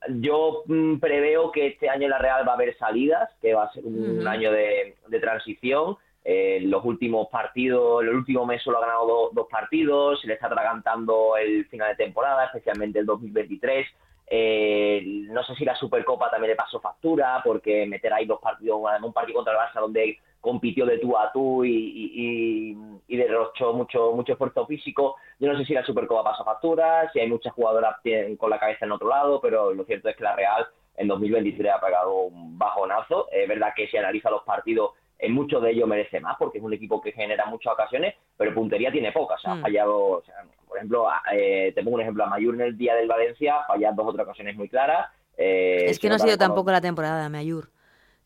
[0.08, 3.64] yo mm, preveo que este año en la Real va a haber salidas, que va
[3.64, 5.96] a ser un año de, de transición.
[6.24, 10.34] Eh, los últimos partidos, el último mes solo ha ganado do- dos partidos, se le
[10.34, 13.86] está atragantando el final de temporada, especialmente el 2023.
[14.32, 18.78] Eh, no sé si la Supercopa también le pasó factura, porque meter ahí dos partidos,
[19.02, 22.76] un partido contra el Barça donde compitió de tú a tú y, y, y-
[23.08, 25.16] y derrochó mucho, mucho esfuerzo físico.
[25.38, 27.96] Yo no sé si la Supercopa pasó factura, si hay muchas jugadoras
[28.38, 31.72] con la cabeza en otro lado, pero lo cierto es que la Real en 2023
[31.72, 33.28] ha pegado un bajonazo.
[33.32, 36.64] Es verdad que si analiza los partidos, en muchos de ellos merece más, porque es
[36.64, 39.38] un equipo que genera muchas ocasiones, pero puntería tiene pocas.
[39.38, 39.62] O sea, ha Mm.
[39.62, 40.34] fallado, o sea,
[40.66, 43.56] por ejemplo, a- eh, te pongo un ejemplo, a Mayur en el día del Valencia,
[43.66, 45.10] falla dos o tres ocasiones muy claras.
[45.42, 47.70] eh, es que no ha sido tampoco la temporada de Mayur.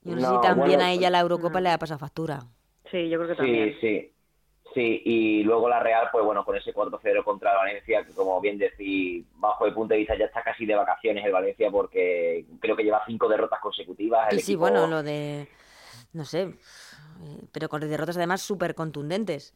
[0.02, 1.62] Yo no, sé si también bueno, a ella la Eurocopa mm.
[1.62, 2.40] le ha pasado factura.
[2.90, 3.74] Sí, yo creo que también.
[3.74, 4.10] Sí, sí.
[4.74, 8.40] Sí, y luego la Real, pues bueno, con ese 4-0 contra el Valencia, que como
[8.40, 12.44] bien decís, bajo el punto de vista ya está casi de vacaciones el Valencia porque
[12.60, 14.32] creo que lleva cinco derrotas consecutivas.
[14.32, 15.46] El Y sí, equipo- bueno, lo de.
[16.12, 16.54] No sé.
[17.24, 19.54] Eh, Pero con derrotas además súper contundentes.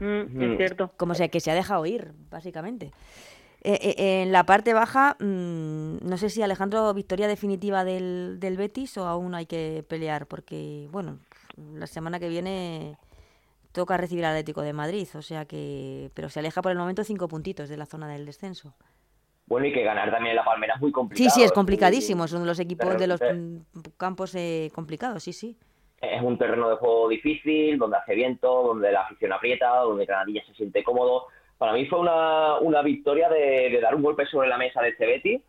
[0.00, 0.42] Mm, Ujú.
[0.52, 0.92] es cierto.
[0.96, 2.92] Como sea, que se ha dejado ir, básicamente.
[3.62, 8.56] Eh, eh, en la parte baja, mm, no sé si Alejandro, victoria definitiva del, del
[8.56, 11.18] Betis o aún hay que pelear, porque, bueno,
[11.74, 12.96] la semana que viene
[13.72, 16.10] toca recibir al Atlético de Madrid, o sea que.
[16.14, 18.74] Pero se aleja por el momento cinco puntitos de la zona del descenso.
[19.46, 21.34] Bueno, y que ganar también en la Palmera es muy Sí, complicado.
[21.34, 23.56] sí, es muy- complicadísimo, son los equipos de los mm,
[23.98, 25.56] campos eh, complicados, sí, sí.
[26.00, 30.44] Es un terreno de juego difícil, donde hace viento, donde la afición aprieta, donde Granadilla
[30.46, 31.26] se siente cómodo.
[31.58, 34.90] Para mí fue una, una victoria de, de dar un golpe sobre la mesa de
[34.90, 35.42] este Betis,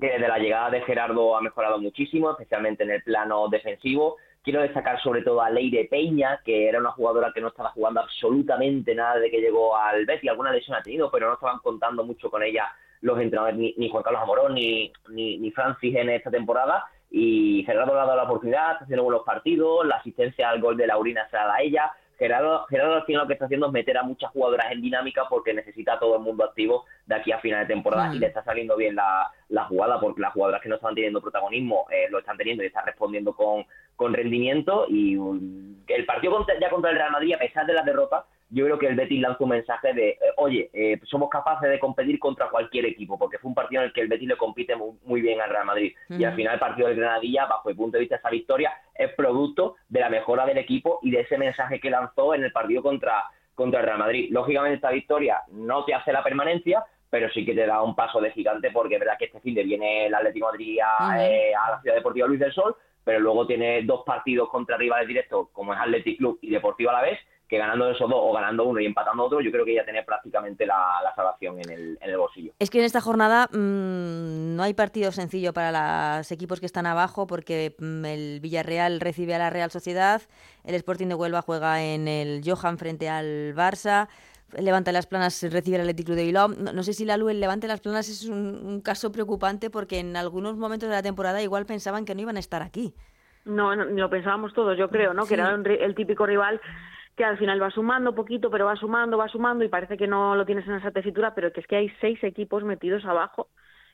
[0.00, 4.16] que desde la llegada de Gerardo ha mejorado muchísimo, especialmente en el plano defensivo.
[4.42, 8.00] Quiero destacar sobre todo a Leire Peña, que era una jugadora que no estaba jugando
[8.00, 10.30] absolutamente nada de que llegó al Betis.
[10.30, 13.90] Alguna lesión ha tenido, pero no estaban contando mucho con ella los entrenadores, ni, ni
[13.90, 16.84] Juan Carlos Amorón, ni, ni, ni Francis en esta temporada.
[17.10, 20.76] Y Gerardo le ha dado la oportunidad, está haciendo buenos partidos, la asistencia al gol
[20.76, 21.92] de Laurina se la da a ella.
[22.18, 25.24] Gerardo, Gerardo al final lo que está haciendo es meter a muchas jugadoras en dinámica
[25.28, 28.26] porque necesita a todo el mundo activo de aquí a final de temporada y le
[28.26, 32.08] está saliendo bien la, la jugada porque las jugadoras que no estaban teniendo protagonismo eh,
[32.10, 33.64] lo están teniendo y están respondiendo con,
[33.96, 37.72] con rendimiento y um, el partido contra- ya contra el Real Madrid a pesar de
[37.72, 41.30] la derrota yo creo que el Betis lanzó un mensaje de, eh, oye, eh, somos
[41.30, 44.28] capaces de competir contra cualquier equipo, porque fue un partido en el que el Betis
[44.28, 45.94] le compite muy, muy bien al Real Madrid.
[46.08, 48.72] Y al final el partido del Granadilla, bajo el punto de vista de esa victoria,
[48.94, 52.52] es producto de la mejora del equipo y de ese mensaje que lanzó en el
[52.52, 54.28] partido contra, contra el Real Madrid.
[54.30, 58.20] Lógicamente esta victoria no te hace la permanencia, pero sí que te da un paso
[58.20, 61.24] de gigante, porque es verdad que este fin de viene el Atlético de Madrid a,
[61.24, 65.08] eh, a la Ciudad Deportiva Luis del Sol, pero luego tiene dos partidos contra rivales
[65.08, 67.18] directos, como es Athletic Club y Deportivo Alavés,
[67.50, 70.04] que ganando esos dos o ganando uno y empatando otro, yo creo que ya tiene
[70.04, 72.52] prácticamente la, la salvación en el, en el bolsillo.
[72.60, 76.86] Es que en esta jornada mm, no hay partido sencillo para los equipos que están
[76.86, 80.22] abajo porque mm, el Villarreal recibe a la Real Sociedad,
[80.64, 84.08] el Sporting de Huelva juega en el Johan frente al Barça,
[84.54, 86.48] el Levante las Planas recibe al Athletic Club de Bilbao.
[86.48, 89.70] No, no sé si la Lu, el Levante las Planas es un, un caso preocupante
[89.70, 92.94] porque en algunos momentos de la temporada igual pensaban que no iban a estar aquí.
[93.44, 95.22] No, no, lo pensábamos todos, yo creo, ¿no?
[95.22, 95.28] Sí.
[95.30, 96.60] Que era un ri- el típico rival
[97.20, 100.34] que al final va sumando poquito, pero va sumando, va sumando y parece que no
[100.34, 103.48] lo tienes en esa tesitura, pero que es que hay seis equipos metidos abajo,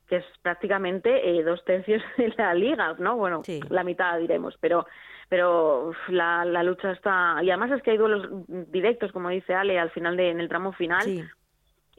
[0.09, 3.17] que es prácticamente eh, dos tercios de la liga, ¿no?
[3.17, 3.59] Bueno, Sí.
[3.69, 4.87] la mitad diremos, pero
[5.29, 8.29] pero uf, la, la lucha está y además es que hay duelos
[8.71, 11.25] directos, como dice Ale, al final de en el tramo final Sí.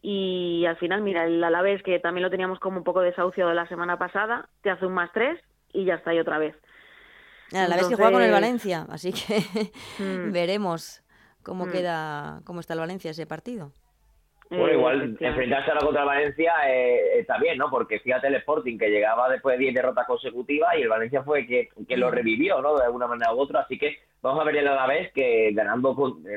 [0.01, 3.67] y al final, mira, el Alavés, que también lo teníamos como un poco desahuciado la
[3.67, 5.41] semana pasada, te hace un más tres
[5.73, 6.55] y ya está ahí otra vez.
[7.53, 9.39] A la vez que juega con el Valencia, así que
[10.01, 10.31] Mm.
[10.31, 11.01] veremos
[11.47, 11.71] cómo Mm.
[11.71, 13.71] queda, cómo está el Valencia ese partido.
[14.49, 17.69] Bueno, igual enfrentarse ahora contra Valencia eh, está bien, ¿no?
[17.69, 21.45] Porque fíjate el Sporting que llegaba después de 10 derrotas consecutivas y el Valencia fue
[21.45, 22.77] que, que lo revivió, ¿no?
[22.77, 23.61] De alguna manera u otra.
[23.61, 25.95] Así que vamos a ver el Alavés que ganando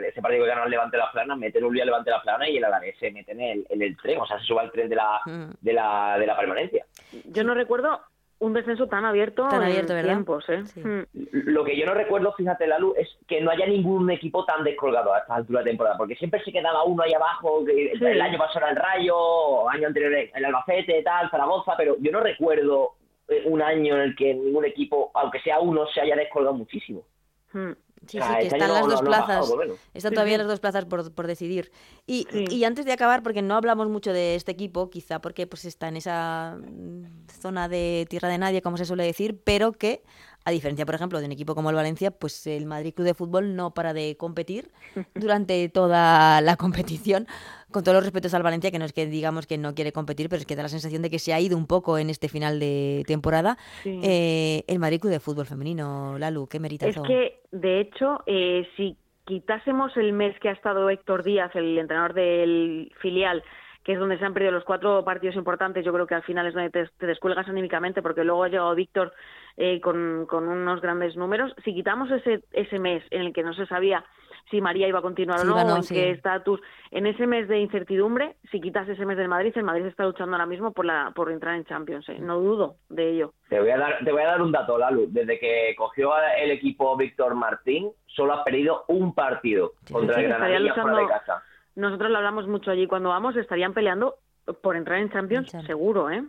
[0.09, 2.57] ese partido que ganó el Levante la Plana, meten un día Levante la Plana y
[2.57, 4.88] el Alavés se mete en el, en el tren, o sea, se sube al tren
[4.88, 5.51] de la, mm.
[5.61, 6.85] de la, de la permanencia.
[7.27, 8.01] Yo no recuerdo
[8.40, 10.44] un descenso tan abierto, tan abierto en tiempos.
[10.48, 10.64] ¿eh?
[10.74, 11.03] Hmm.
[11.12, 15.12] Lo que yo no recuerdo, fíjate, Lalu, es que no haya ningún equipo tan descolgado
[15.12, 18.61] a esta altura de temporada, porque siempre se quedaba uno ahí abajo, el año pasado
[18.61, 22.94] era el Rayo, año anterior el Albacete, tal, Zaragoza, pero yo no recuerdo
[23.29, 27.05] eh, un año en el que ningún equipo, aunque sea uno, se haya descolgado muchísimo.
[27.53, 27.72] Hmm.
[28.07, 29.53] Sí, sí, que están las dos plazas.
[29.93, 31.71] están todavía las dos plazas por, por decidir.
[32.07, 35.67] Y, y, antes de acabar, porque no hablamos mucho de este equipo, quizá porque pues
[35.67, 37.05] está en esa mm,
[37.41, 40.03] zona de tierra de nadie, como se suele decir, pero que
[40.45, 43.15] a diferencia, por ejemplo, de un equipo como el Valencia, pues el Madrid Club de
[43.15, 44.71] Fútbol no para de competir
[45.15, 47.27] durante toda la competición.
[47.72, 50.28] Con todos los respetos al Valencia, que no es que digamos que no quiere competir,
[50.28, 52.28] pero es que da la sensación de que se ha ido un poco en este
[52.28, 53.56] final de temporada.
[53.85, 58.96] Eh, el Madrid de Fútbol femenino, Lalu, qué merita Es que, de hecho, eh, si
[59.24, 63.44] quitásemos el mes que ha estado Héctor Díaz, el entrenador del filial,
[63.85, 66.46] que es donde se han perdido los cuatro partidos importantes, yo creo que al final
[66.46, 69.12] es donde te, descuelgas anímicamente, porque luego ha llegado Víctor
[69.56, 71.52] eh, con, con, unos grandes números.
[71.64, 74.04] Si quitamos ese, ese mes en el que no se sabía
[74.51, 76.61] si María iba a continuar o no, en qué estatus,
[76.91, 80.33] en ese mes de incertidumbre, si quitas ese mes del Madrid, el Madrid está luchando
[80.33, 82.19] ahora mismo por la por entrar en Champions, ¿eh?
[82.19, 83.35] no dudo de ello.
[83.49, 86.51] Te voy a dar te voy a dar un dato, Lalu, desde que cogió el
[86.51, 91.43] equipo Víctor Martín, solo ha perdido un partido contra el Granadilla fuera de casa
[91.75, 94.19] nosotros lo hablamos mucho allí, cuando vamos estarían peleando
[94.63, 96.25] por entrar en Champions, seguro, ¿eh?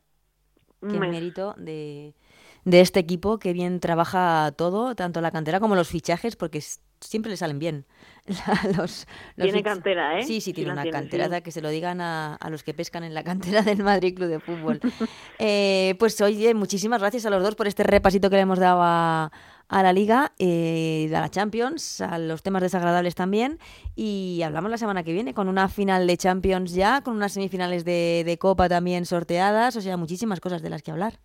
[0.82, 2.16] Qué mérito de,
[2.64, 6.62] de este equipo que bien trabaja todo, tanto la cantera como los fichajes, porque
[7.00, 7.86] siempre le salen bien.
[8.78, 10.24] los, tiene cantera, ¿eh?
[10.24, 13.14] Sí, sí, tiene una cantera, que se lo digan a, a, los que pescan en
[13.14, 14.80] la cantera del Madrid Club de Fútbol.
[15.40, 18.82] eh, pues oye, muchísimas gracias a los dos por este repasito que le hemos dado
[18.82, 19.32] a,
[19.68, 23.60] a la Liga, eh, a la Champions, a los temas desagradables también.
[23.96, 27.86] Y hablamos la semana que viene con una final de Champions ya, con unas semifinales
[27.86, 31.20] de, de Copa también sorteadas, o sea, muchísimas cosas de las que hablar.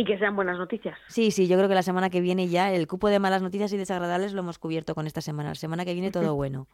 [0.00, 0.96] Y que sean buenas noticias.
[1.08, 3.70] Sí, sí, yo creo que la semana que viene ya el cupo de malas noticias
[3.74, 5.50] y desagradables lo hemos cubierto con esta semana.
[5.50, 6.68] La semana que viene todo bueno.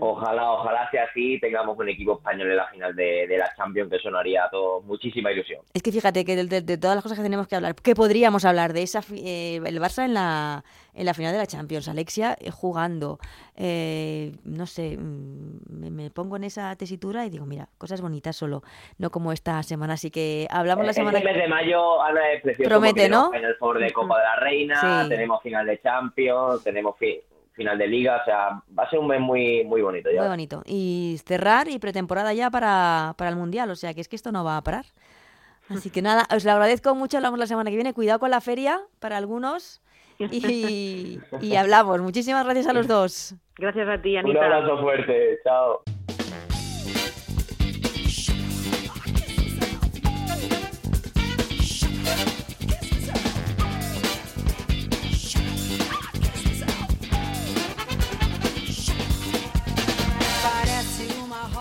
[0.00, 3.96] Ojalá, ojalá sea así tengamos un equipo español en la final de, la Champions, que
[3.96, 5.60] eso nos haría todo muchísima ilusión.
[5.72, 8.72] Es que fíjate que de, todas las cosas que tenemos que hablar, que podríamos hablar
[8.72, 12.50] de esa eh, el Barça en la, en la final de la Champions, Alexia eh,
[12.50, 13.18] jugando,
[13.56, 18.62] eh, no sé, mm, me, pongo en esa tesitura y digo, mira, cosas bonitas solo,
[18.98, 21.18] no como esta semana, así que hablamos la semana...
[21.18, 22.68] El mes de mayo, Ana, es precioso.
[22.68, 23.32] Promete, ¿no?
[23.34, 26.96] En el foro de Copa de la Reina, tenemos final de Champions, tenemos
[27.60, 30.20] final de liga, o sea, va a ser un mes muy, muy bonito ya.
[30.20, 30.62] Muy bonito.
[30.64, 34.32] Y cerrar y pretemporada ya para, para el Mundial, o sea, que es que esto
[34.32, 34.86] no va a parar.
[35.68, 38.40] Así que nada, os lo agradezco mucho, hablamos la semana que viene, cuidado con la
[38.40, 39.82] feria para algunos
[40.18, 42.00] y, y hablamos.
[42.00, 43.34] Muchísimas gracias a los dos.
[43.56, 44.38] Gracias a ti, Anita.
[44.38, 45.82] Un abrazo fuerte, chao.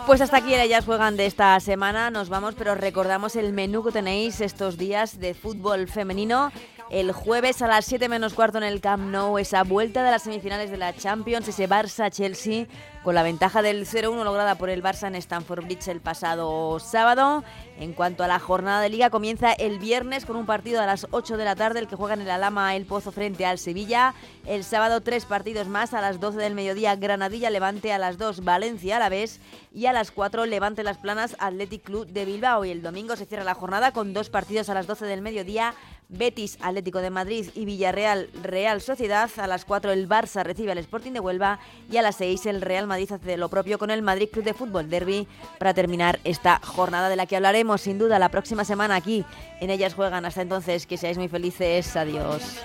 [0.10, 2.10] Pues hasta aquí ellas juegan de esta semana.
[2.10, 6.52] Nos vamos, pero recordamos el menú que tenéis estos días de fútbol femenino.
[6.90, 10.24] El jueves a las 7 menos cuarto en el Camp Nou, esa vuelta de las
[10.24, 12.66] semifinales de la Champions, ese Barça-Chelsea,
[13.04, 17.44] con la ventaja del 0-1 lograda por el Barça en Stamford Bridge el pasado sábado.
[17.78, 21.06] En cuanto a la jornada de liga, comienza el viernes con un partido a las
[21.12, 24.16] 8 de la tarde, el que juega en el Alama El Pozo frente al Sevilla.
[24.48, 28.44] El sábado tres partidos más, a las 12 del mediodía Granadilla Levante, a las 2
[28.44, 29.40] Valencia a la vez
[29.72, 32.66] y a las 4 Levante Las Planas Athletic Club de Bilbao.
[32.66, 35.76] Y el domingo se cierra la jornada con dos partidos a las 12 del mediodía
[36.10, 39.30] Betis, Atlético de Madrid y Villarreal, Real Sociedad.
[39.38, 42.62] A las 4 el Barça recibe al Sporting de Huelva y a las 6 el
[42.62, 45.28] Real Madrid hace lo propio con el Madrid Club de Fútbol Derby
[45.60, 49.24] para terminar esta jornada de la que hablaremos sin duda la próxima semana aquí.
[49.62, 51.96] En ellas juegan hasta entonces que seáis muy felices.
[51.96, 52.60] Adiós.